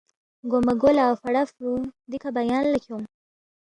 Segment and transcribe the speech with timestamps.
[0.51, 1.73] گوماگو لہ فڑا فرُو
[2.11, 3.07] دِکھہ بیان لہ کھیونگ